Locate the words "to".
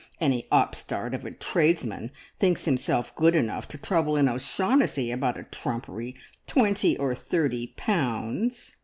3.67-3.77